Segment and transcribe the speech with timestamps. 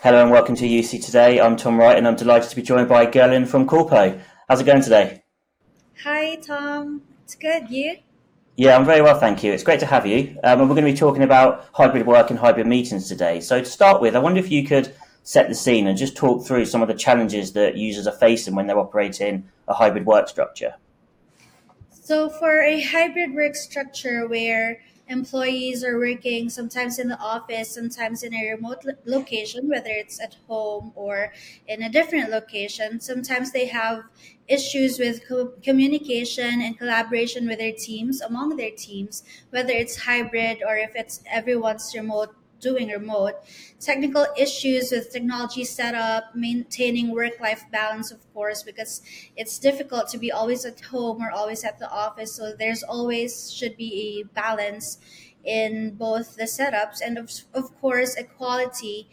[0.00, 1.40] Hello and welcome to UC Today.
[1.40, 4.20] I'm Tom Wright and I'm delighted to be joined by Girlen from Coolpo.
[4.48, 5.24] How's it going today?
[6.04, 7.02] Hi, Tom.
[7.24, 7.68] It's good.
[7.68, 7.96] You?
[8.54, 9.52] Yeah, I'm very well, thank you.
[9.52, 10.38] It's great to have you.
[10.44, 13.40] Um, and we're going to be talking about hybrid work and hybrid meetings today.
[13.40, 16.46] So, to start with, I wonder if you could set the scene and just talk
[16.46, 20.28] through some of the challenges that users are facing when they're operating a hybrid work
[20.28, 20.74] structure.
[21.90, 28.22] So, for a hybrid work structure where employees are working sometimes in the office, sometimes
[28.22, 31.32] in a remote lo- location, whether it's at home or
[31.66, 33.00] in a different location.
[33.00, 34.02] Sometimes they have
[34.46, 40.62] issues with co- communication and collaboration with their teams, among their teams, whether it's hybrid
[40.66, 43.34] or if it's everyone's remote doing remote,
[43.80, 49.02] technical issues with technology setup, maintaining work life balance, of course, because
[49.36, 52.34] it's difficult to be always at home or always at the office.
[52.34, 54.98] So there's always should be a balance
[55.44, 59.08] in both the setups and, of, of course, equality.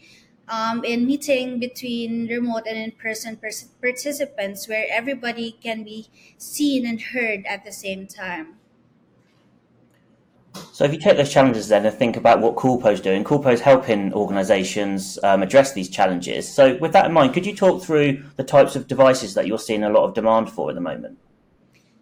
[0.48, 6.06] Um, in meeting between remote and in-person pers- participants where everybody can be
[6.38, 8.60] seen and heard at the same time.
[10.72, 14.12] So, if you take those challenges then and think about what is doing, is helping
[14.12, 16.52] organisations um, address these challenges.
[16.52, 19.58] So, with that in mind, could you talk through the types of devices that you're
[19.58, 21.18] seeing a lot of demand for at the moment?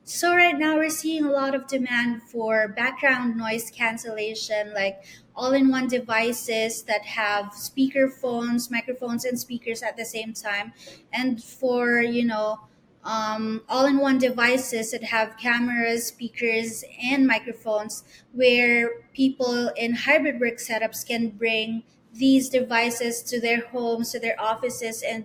[0.06, 5.02] So, right now we're seeing a lot of demand for background noise cancellation, like
[5.34, 10.74] all in one devices that have speaker phones, microphones, and speakers at the same time.
[11.12, 12.60] And for, you know,
[13.04, 21.06] um, all-in-one devices that have cameras, speakers, and microphones, where people in hybrid work setups
[21.06, 21.82] can bring
[22.14, 25.24] these devices to their homes, to their offices, and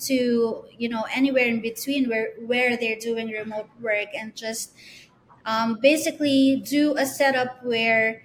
[0.00, 4.72] to you know anywhere in between where where they're doing remote work, and just
[5.46, 8.22] um, basically do a setup where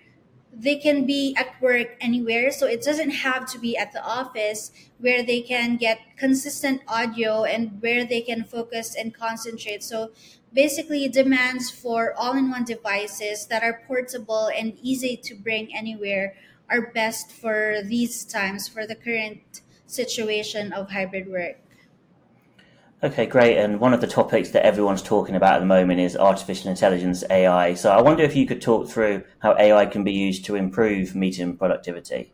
[0.57, 2.51] they can be at work anywhere.
[2.51, 7.43] So it doesn't have to be at the office where they can get consistent audio
[7.43, 9.83] and where they can focus and concentrate.
[9.83, 10.11] So
[10.53, 16.35] basically demands for all-in-one devices that are portable and easy to bring anywhere
[16.69, 21.64] are best for these times for the current situation of hybrid work
[23.03, 23.57] Okay, great.
[23.57, 27.23] And one of the topics that everyone's talking about at the moment is artificial intelligence,
[27.29, 27.73] AI.
[27.73, 31.13] So I wonder if you could talk through how AI can be used to improve
[31.13, 32.33] meeting productivity.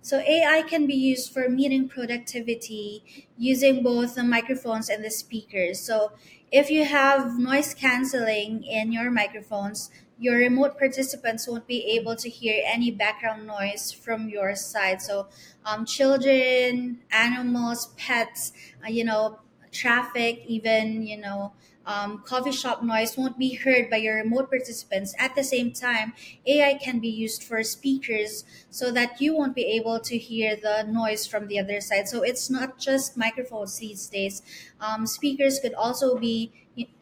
[0.00, 3.04] So AI can be used for meeting productivity
[3.36, 5.80] using both the microphones and the speakers.
[5.80, 6.12] So
[6.50, 12.28] if you have noise canceling in your microphones, your remote participants won't be able to
[12.28, 15.02] hear any background noise from your side.
[15.02, 15.28] So
[15.64, 18.52] um, children, animals, pets,
[18.84, 19.40] uh, you know,
[19.72, 21.52] traffic, even, you know,
[21.84, 25.14] um, coffee shop noise won't be heard by your remote participants.
[25.18, 26.12] At the same time,
[26.46, 30.84] AI can be used for speakers so that you won't be able to hear the
[30.84, 32.08] noise from the other side.
[32.08, 34.42] So it's not just microphones these days.
[34.80, 36.52] Um, speakers could also be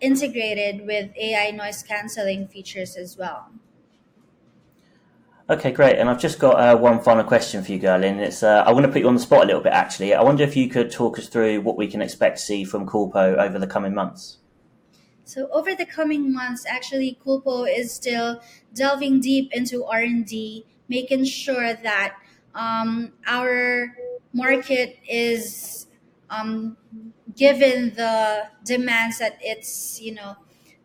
[0.00, 3.50] integrated with AI noise canceling features as well.
[5.50, 5.96] Okay, great.
[5.96, 8.20] And I've just got uh, one final question for you, Girlen.
[8.20, 9.72] It's uh, I want to put you on the spot a little bit.
[9.72, 12.62] Actually, I wonder if you could talk us through what we can expect to see
[12.62, 14.38] from Coolpo over the coming months.
[15.24, 18.40] So over the coming months, actually, Coolpo is still
[18.74, 22.14] delving deep into R and D, making sure that
[22.54, 23.96] um, our
[24.32, 25.88] market is
[26.30, 26.76] um,
[27.36, 30.36] given the demands that it's you know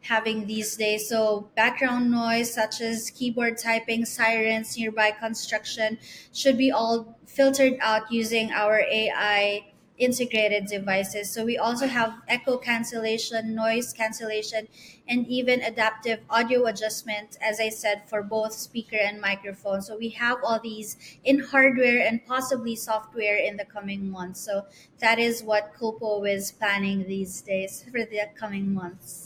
[0.07, 1.09] having these days.
[1.09, 5.97] So background noise such as keyboard typing, sirens, nearby construction
[6.33, 11.31] should be all filtered out using our AI integrated devices.
[11.31, 14.67] So we also have echo cancellation, noise cancellation,
[15.07, 19.81] and even adaptive audio adjustment, as I said, for both speaker and microphone.
[19.81, 24.41] So we have all these in hardware and possibly software in the coming months.
[24.41, 24.65] So
[24.99, 29.24] that is what Coolpo is planning these days for the coming months.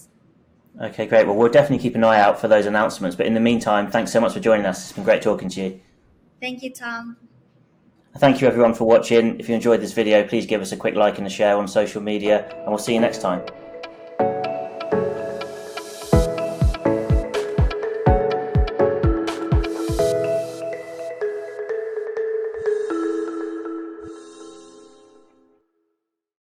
[0.81, 1.27] Okay, great.
[1.27, 3.15] Well, we'll definitely keep an eye out for those announcements.
[3.15, 4.83] But in the meantime, thanks so much for joining us.
[4.83, 5.81] It's been great talking to you.
[6.39, 7.17] Thank you, Tom.
[8.17, 9.39] Thank you, everyone, for watching.
[9.39, 11.67] If you enjoyed this video, please give us a quick like and a share on
[11.67, 13.41] social media, and we'll see you next time.